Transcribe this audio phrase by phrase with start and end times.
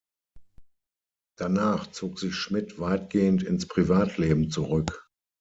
[1.37, 5.07] Danach zog sich Schmidt weitgehend ins Privatleben zurück.